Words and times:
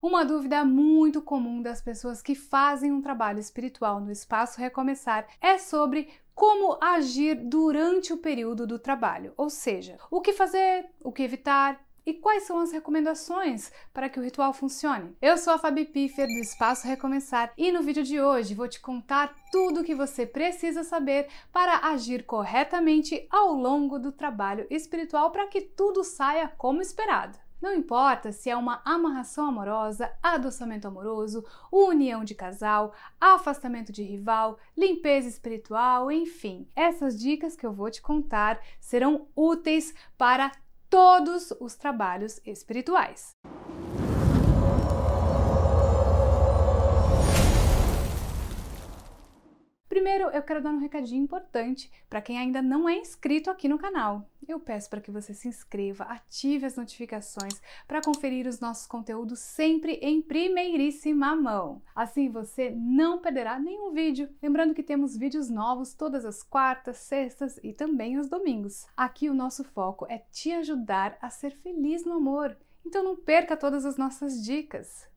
Uma 0.00 0.24
dúvida 0.24 0.64
muito 0.64 1.20
comum 1.20 1.60
das 1.60 1.80
pessoas 1.80 2.22
que 2.22 2.36
fazem 2.36 2.92
um 2.92 3.02
trabalho 3.02 3.40
espiritual 3.40 3.98
no 3.98 4.12
espaço 4.12 4.60
Recomeçar 4.60 5.26
é 5.40 5.58
sobre 5.58 6.08
como 6.36 6.78
agir 6.80 7.34
durante 7.34 8.12
o 8.12 8.18
período 8.18 8.64
do 8.64 8.78
trabalho, 8.78 9.32
ou 9.36 9.50
seja, 9.50 9.96
o 10.08 10.20
que 10.20 10.32
fazer, 10.32 10.88
o 11.02 11.10
que 11.10 11.24
evitar, 11.24 11.84
e 12.06 12.14
quais 12.14 12.44
são 12.44 12.60
as 12.60 12.70
recomendações 12.70 13.72
para 13.92 14.08
que 14.08 14.20
o 14.20 14.22
ritual 14.22 14.52
funcione? 14.52 15.16
Eu 15.20 15.36
sou 15.36 15.52
a 15.52 15.58
Fabi 15.58 15.84
Piffer 15.84 16.28
do 16.28 16.38
Espaço 16.38 16.86
Recomeçar 16.86 17.52
e 17.58 17.72
no 17.72 17.82
vídeo 17.82 18.04
de 18.04 18.20
hoje 18.20 18.54
vou 18.54 18.68
te 18.68 18.80
contar 18.80 19.34
tudo 19.50 19.80
o 19.80 19.84
que 19.84 19.96
você 19.96 20.24
precisa 20.24 20.84
saber 20.84 21.26
para 21.52 21.88
agir 21.88 22.24
corretamente 22.24 23.26
ao 23.28 23.52
longo 23.52 23.98
do 23.98 24.12
trabalho 24.12 24.64
espiritual 24.70 25.32
para 25.32 25.48
que 25.48 25.60
tudo 25.60 26.04
saia 26.04 26.52
como 26.56 26.80
esperado. 26.80 27.36
Não 27.60 27.74
importa 27.74 28.30
se 28.30 28.48
é 28.48 28.56
uma 28.56 28.80
amarração 28.84 29.48
amorosa, 29.48 30.12
adoçamento 30.22 30.86
amoroso, 30.86 31.44
união 31.72 32.22
de 32.22 32.34
casal, 32.34 32.94
afastamento 33.20 33.92
de 33.92 34.02
rival, 34.02 34.58
limpeza 34.76 35.28
espiritual, 35.28 36.10
enfim. 36.10 36.68
Essas 36.76 37.18
dicas 37.18 37.56
que 37.56 37.66
eu 37.66 37.72
vou 37.72 37.90
te 37.90 38.00
contar 38.00 38.60
serão 38.80 39.26
úteis 39.34 39.92
para 40.16 40.52
todos 40.88 41.52
os 41.60 41.74
trabalhos 41.74 42.40
espirituais. 42.46 43.32
Primeiro, 50.28 50.36
eu 50.36 50.42
quero 50.42 50.62
dar 50.62 50.70
um 50.70 50.78
recadinho 50.78 51.22
importante 51.22 51.90
para 52.08 52.20
quem 52.20 52.38
ainda 52.38 52.60
não 52.60 52.88
é 52.88 52.96
inscrito 52.96 53.50
aqui 53.50 53.68
no 53.68 53.78
canal. 53.78 54.28
Eu 54.46 54.60
peço 54.60 54.88
para 54.88 55.00
que 55.00 55.10
você 55.10 55.34
se 55.34 55.48
inscreva, 55.48 56.04
ative 56.04 56.66
as 56.66 56.76
notificações 56.76 57.60
para 57.86 58.02
conferir 58.02 58.46
os 58.46 58.60
nossos 58.60 58.86
conteúdos 58.86 59.38
sempre 59.40 59.94
em 60.02 60.22
primeiríssima 60.22 61.34
mão. 61.34 61.82
Assim 61.94 62.30
você 62.30 62.70
não 62.70 63.18
perderá 63.18 63.58
nenhum 63.58 63.92
vídeo. 63.92 64.28
Lembrando 64.42 64.74
que 64.74 64.82
temos 64.82 65.16
vídeos 65.16 65.50
novos 65.50 65.94
todas 65.94 66.24
as 66.24 66.42
quartas, 66.42 66.98
sextas 66.98 67.58
e 67.62 67.72
também 67.72 68.16
aos 68.16 68.28
domingos. 68.28 68.86
Aqui 68.96 69.28
o 69.28 69.34
nosso 69.34 69.64
foco 69.64 70.06
é 70.08 70.18
te 70.30 70.52
ajudar 70.52 71.16
a 71.20 71.30
ser 71.30 71.50
feliz 71.56 72.04
no 72.04 72.14
amor. 72.14 72.56
Então 72.86 73.04
não 73.04 73.16
perca 73.16 73.56
todas 73.56 73.84
as 73.84 73.96
nossas 73.96 74.42
dicas. 74.42 75.08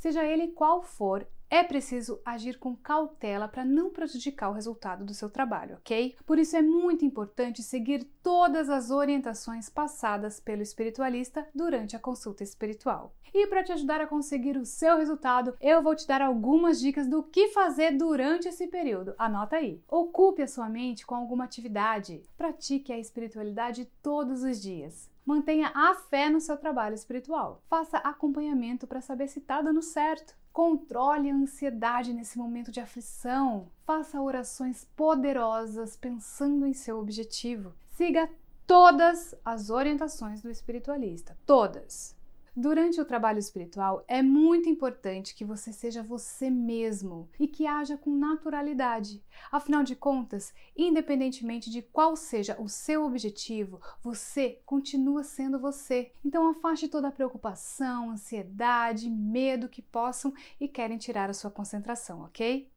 Seja 0.00 0.24
ele 0.24 0.48
qual 0.48 0.80
for, 0.80 1.26
é 1.50 1.62
preciso 1.62 2.22
agir 2.24 2.58
com 2.58 2.74
cautela 2.74 3.46
para 3.46 3.66
não 3.66 3.90
prejudicar 3.90 4.48
o 4.48 4.54
resultado 4.54 5.04
do 5.04 5.12
seu 5.12 5.28
trabalho, 5.28 5.76
ok? 5.76 6.16
Por 6.24 6.38
isso 6.38 6.56
é 6.56 6.62
muito 6.62 7.04
importante 7.04 7.62
seguir 7.62 8.04
todas 8.22 8.70
as 8.70 8.90
orientações 8.90 9.68
passadas 9.68 10.40
pelo 10.40 10.62
espiritualista 10.62 11.46
durante 11.54 11.94
a 11.94 11.98
consulta 11.98 12.42
espiritual. 12.42 13.14
E 13.34 13.46
para 13.46 13.62
te 13.62 13.72
ajudar 13.72 14.00
a 14.00 14.06
conseguir 14.06 14.56
o 14.56 14.64
seu 14.64 14.96
resultado, 14.96 15.54
eu 15.60 15.82
vou 15.82 15.94
te 15.94 16.06
dar 16.06 16.22
algumas 16.22 16.80
dicas 16.80 17.06
do 17.06 17.22
que 17.22 17.48
fazer 17.48 17.90
durante 17.90 18.48
esse 18.48 18.66
período. 18.68 19.14
Anota 19.18 19.56
aí. 19.56 19.82
Ocupe 19.86 20.40
a 20.40 20.48
sua 20.48 20.68
mente 20.68 21.04
com 21.04 21.14
alguma 21.14 21.44
atividade. 21.44 22.22
Pratique 22.38 22.90
a 22.90 22.98
espiritualidade 22.98 23.86
todos 24.02 24.42
os 24.42 24.62
dias. 24.62 25.10
Mantenha 25.24 25.70
a 25.74 25.94
fé 25.94 26.28
no 26.28 26.40
seu 26.40 26.56
trabalho 26.56 26.94
espiritual. 26.94 27.62
Faça 27.68 27.98
acompanhamento 27.98 28.86
para 28.86 29.00
saber 29.00 29.28
se 29.28 29.38
está 29.38 29.60
dando 29.60 29.82
certo. 29.82 30.34
Controle 30.52 31.30
a 31.30 31.34
ansiedade 31.34 32.12
nesse 32.12 32.38
momento 32.38 32.72
de 32.72 32.80
aflição. 32.80 33.68
Faça 33.84 34.20
orações 34.20 34.84
poderosas 34.96 35.96
pensando 35.96 36.66
em 36.66 36.72
seu 36.72 36.98
objetivo. 36.98 37.72
Siga 37.92 38.28
todas 38.66 39.34
as 39.44 39.70
orientações 39.70 40.42
do 40.42 40.50
espiritualista. 40.50 41.36
Todas. 41.46 42.16
Durante 42.56 43.00
o 43.00 43.04
trabalho 43.04 43.38
espiritual, 43.38 44.04
é 44.08 44.20
muito 44.22 44.68
importante 44.68 45.34
que 45.36 45.44
você 45.44 45.72
seja 45.72 46.02
você 46.02 46.50
mesmo 46.50 47.28
e 47.38 47.46
que 47.46 47.64
haja 47.66 47.96
com 47.96 48.10
naturalidade. 48.10 49.22
Afinal 49.52 49.84
de 49.84 49.94
contas, 49.94 50.52
independentemente 50.76 51.70
de 51.70 51.80
qual 51.80 52.16
seja 52.16 52.60
o 52.60 52.68
seu 52.68 53.04
objetivo, 53.04 53.80
você 54.02 54.60
continua 54.66 55.22
sendo 55.22 55.60
você. 55.60 56.12
Então, 56.24 56.48
afaste 56.48 56.88
toda 56.88 57.08
a 57.08 57.12
preocupação, 57.12 58.10
ansiedade, 58.10 59.08
medo 59.08 59.68
que 59.68 59.80
possam 59.80 60.32
e 60.60 60.66
querem 60.66 60.98
tirar 60.98 61.30
a 61.30 61.34
sua 61.34 61.50
concentração, 61.52 62.22
ok? 62.22 62.68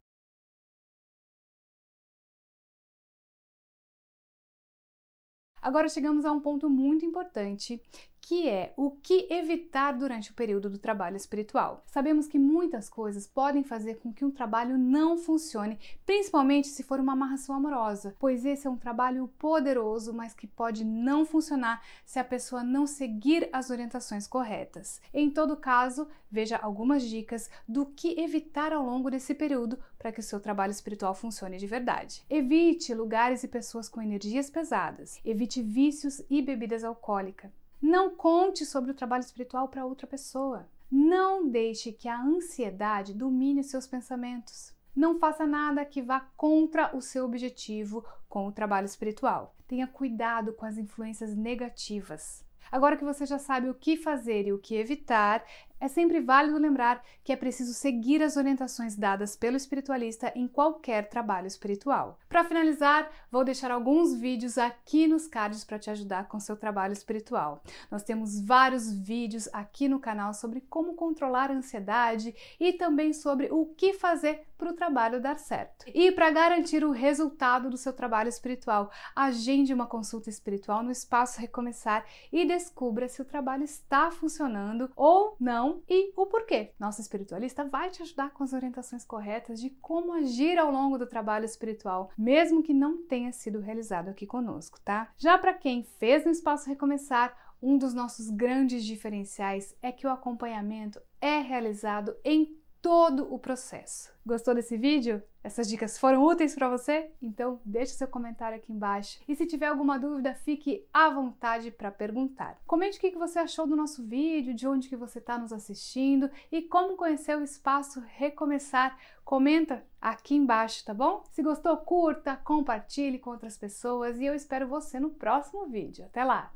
Agora 5.63 5.87
chegamos 5.87 6.25
a 6.25 6.31
um 6.31 6.41
ponto 6.41 6.69
muito 6.69 7.05
importante 7.05 7.81
que 8.23 8.47
é 8.47 8.73
o 8.77 8.89
que 8.89 9.27
evitar 9.29 9.91
durante 9.91 10.31
o 10.31 10.33
período 10.33 10.69
do 10.69 10.77
trabalho 10.77 11.17
espiritual. 11.17 11.83
Sabemos 11.85 12.25
que 12.25 12.39
muitas 12.39 12.87
coisas 12.87 13.27
podem 13.27 13.63
fazer 13.63 13.95
com 13.95 14.13
que 14.13 14.23
um 14.23 14.31
trabalho 14.31 14.77
não 14.77 15.17
funcione, 15.17 15.77
principalmente 16.05 16.69
se 16.69 16.83
for 16.83 17.01
uma 17.01 17.11
amarração 17.11 17.53
amorosa, 17.53 18.15
pois 18.17 18.45
esse 18.45 18.65
é 18.65 18.69
um 18.69 18.77
trabalho 18.77 19.27
poderoso, 19.37 20.13
mas 20.13 20.33
que 20.33 20.47
pode 20.47 20.85
não 20.85 21.25
funcionar 21.25 21.83
se 22.05 22.17
a 22.17 22.23
pessoa 22.23 22.63
não 22.63 22.87
seguir 22.87 23.49
as 23.51 23.69
orientações 23.69 24.25
corretas. 24.25 25.01
Em 25.13 25.29
todo 25.29 25.57
caso, 25.57 26.07
veja 26.31 26.55
algumas 26.55 27.03
dicas 27.03 27.49
do 27.67 27.85
que 27.85 28.17
evitar 28.17 28.71
ao 28.71 28.85
longo 28.85 29.11
desse 29.11 29.35
período 29.35 29.77
para 29.99 30.13
que 30.13 30.21
o 30.21 30.23
seu 30.23 30.39
trabalho 30.39 30.71
espiritual 30.71 31.13
funcione 31.13 31.57
de 31.57 31.67
verdade. 31.67 32.23
Evite 32.29 32.93
lugares 32.93 33.43
e 33.43 33.49
pessoas 33.49 33.89
com 33.89 34.01
energias 34.01 34.49
pesadas. 34.49 35.19
Evite 35.25 35.61
vícios 35.61 36.23
e 36.29 36.41
bebidas 36.41 36.85
alcoólicas. 36.85 37.62
Não 37.83 38.09
conte 38.09 38.65
sobre 38.65 38.91
o 38.91 38.93
trabalho 38.93 39.25
espiritual 39.25 39.67
para 39.67 39.85
outra 39.85 40.07
pessoa. 40.07 40.69
Não 40.89 41.49
deixe 41.49 41.91
que 41.91 42.07
a 42.07 42.17
ansiedade 42.17 43.13
domine 43.13 43.61
seus 43.61 43.85
pensamentos. 43.85 44.73
Não 44.95 45.19
faça 45.19 45.45
nada 45.45 45.83
que 45.83 46.01
vá 46.01 46.21
contra 46.37 46.95
o 46.95 47.01
seu 47.01 47.25
objetivo 47.25 48.05
com 48.29 48.47
o 48.47 48.53
trabalho 48.53 48.85
espiritual. 48.85 49.53
Tenha 49.67 49.85
cuidado 49.85 50.53
com 50.53 50.65
as 50.65 50.77
influências 50.77 51.35
negativas. 51.35 52.45
Agora 52.71 52.95
que 52.95 53.03
você 53.03 53.25
já 53.25 53.37
sabe 53.37 53.69
o 53.69 53.75
que 53.75 53.97
fazer 53.97 54.47
e 54.47 54.53
o 54.53 54.59
que 54.59 54.75
evitar, 54.75 55.43
é 55.83 55.89
sempre 55.89 56.21
válido 56.21 56.57
lembrar 56.57 57.03
que 57.25 57.33
é 57.33 57.35
preciso 57.35 57.73
seguir 57.73 58.23
as 58.23 58.37
orientações 58.37 58.95
dadas 58.95 59.35
pelo 59.35 59.57
espiritualista 59.57 60.31
em 60.33 60.47
qualquer 60.47 61.09
trabalho 61.09 61.45
espiritual. 61.45 62.17
Para 62.29 62.45
finalizar, 62.45 63.11
vou 63.29 63.43
deixar 63.43 63.69
alguns 63.69 64.15
vídeos 64.15 64.57
aqui 64.57 65.07
nos 65.07 65.27
cards 65.27 65.65
para 65.65 65.77
te 65.77 65.89
ajudar 65.89 66.29
com 66.29 66.39
seu 66.39 66.55
trabalho 66.55 66.93
espiritual. 66.93 67.61
Nós 67.91 68.01
temos 68.01 68.39
vários 68.39 68.93
vídeos 68.93 69.49
aqui 69.51 69.89
no 69.89 69.99
canal 69.99 70.33
sobre 70.33 70.61
como 70.61 70.93
controlar 70.93 71.51
a 71.51 71.55
ansiedade 71.55 72.33
e 72.57 72.71
também 72.71 73.11
sobre 73.11 73.49
o 73.51 73.65
que 73.75 73.91
fazer 73.91 74.47
para 74.57 74.71
o 74.71 74.75
trabalho 74.75 75.19
dar 75.19 75.37
certo. 75.37 75.85
E 75.93 76.09
para 76.13 76.31
garantir 76.31 76.85
o 76.85 76.91
resultado 76.91 77.69
do 77.69 77.75
seu 77.75 77.91
trabalho 77.91 78.29
espiritual, 78.29 78.89
agende 79.13 79.73
uma 79.73 79.85
consulta 79.85 80.29
espiritual 80.29 80.81
no 80.81 80.91
espaço 80.91 81.41
Recomeçar 81.41 82.05
e 82.31 82.45
descubra 82.45 83.09
se 83.09 83.21
o 83.21 83.25
trabalho 83.25 83.63
está 83.63 84.09
funcionando 84.09 84.89
ou 84.95 85.35
não 85.37 85.72
e 85.87 86.11
o 86.15 86.25
porquê. 86.25 86.73
Nosso 86.79 87.01
espiritualista 87.01 87.63
vai 87.63 87.89
te 87.89 88.01
ajudar 88.01 88.31
com 88.31 88.43
as 88.43 88.53
orientações 88.53 89.05
corretas 89.05 89.61
de 89.61 89.69
como 89.69 90.13
agir 90.13 90.57
ao 90.57 90.71
longo 90.71 90.97
do 90.97 91.07
trabalho 91.07 91.45
espiritual, 91.45 92.11
mesmo 92.17 92.61
que 92.61 92.73
não 92.73 93.03
tenha 93.05 93.31
sido 93.31 93.59
realizado 93.59 94.09
aqui 94.09 94.25
conosco, 94.25 94.79
tá? 94.81 95.11
Já 95.17 95.37
para 95.37 95.53
quem 95.53 95.83
fez 95.83 96.25
no 96.25 96.31
Espaço 96.31 96.69
Recomeçar, 96.69 97.35
um 97.61 97.77
dos 97.77 97.93
nossos 97.93 98.29
grandes 98.29 98.83
diferenciais 98.83 99.73
é 99.81 99.89
que 99.89 100.05
o 100.05 100.11
acompanhamento 100.11 101.01
é 101.21 101.39
realizado 101.39 102.13
em 102.23 102.61
todo 102.83 103.33
o 103.33 103.39
processo. 103.39 104.11
Gostou 104.25 104.53
desse 104.53 104.77
vídeo? 104.77 105.23
Essas 105.41 105.69
dicas 105.69 105.97
foram 105.97 106.21
úteis 106.21 106.53
para 106.53 106.69
você? 106.69 107.09
Então 107.21 107.61
deixe 107.63 107.93
seu 107.93 108.09
comentário 108.09 108.57
aqui 108.57 108.73
embaixo. 108.73 109.19
E 109.25 109.35
se 109.35 109.47
tiver 109.47 109.67
alguma 109.67 109.97
dúvida, 109.97 110.35
fique 110.35 110.85
à 110.93 111.09
vontade 111.09 111.71
para 111.71 111.89
perguntar. 111.89 112.59
Comente 112.67 112.97
o 112.97 113.01
que 113.01 113.17
você 113.17 113.39
achou 113.39 113.65
do 113.65 113.75
nosso 113.75 114.03
vídeo, 114.03 114.53
de 114.53 114.67
onde 114.67 114.89
que 114.89 114.97
você 114.97 115.19
está 115.19 115.37
nos 115.37 115.53
assistindo 115.53 116.29
e 116.51 116.61
como 116.61 116.97
conhecer 116.97 117.37
o 117.37 117.43
espaço 117.43 118.03
Recomeçar. 118.05 118.97
Comenta 119.23 119.85
aqui 120.01 120.35
embaixo, 120.35 120.83
tá 120.83 120.93
bom? 120.93 121.23
Se 121.31 121.41
gostou, 121.41 121.77
curta, 121.77 122.35
compartilhe 122.35 123.17
com 123.17 123.29
outras 123.29 123.57
pessoas 123.57 124.19
e 124.19 124.25
eu 124.25 124.35
espero 124.35 124.67
você 124.67 124.99
no 124.99 125.09
próximo 125.09 125.65
vídeo. 125.67 126.03
Até 126.05 126.25
lá! 126.25 126.53